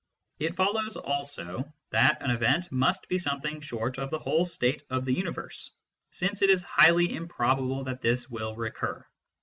It 0.39 0.55
follows 0.55 0.97
also 0.97 1.71
that 1.91 2.23
an" 2.23 2.31
event" 2.31 2.71
must 2.71 3.07
be 3.07 3.19
something 3.19 3.61
short 3.61 3.99
of 3.99 4.09
the 4.09 4.17
whole 4.17 4.45
state 4.45 4.81
of 4.89 5.05
the 5.05 5.13
universe, 5.13 5.69
since 6.09 6.41
it 6.41 6.49
is 6.49 6.63
highly 6.63 7.13
improbable 7.13 7.83
that 7.83 8.01
this 8.01 8.27
will 8.27 8.55
recur. 8.55 9.05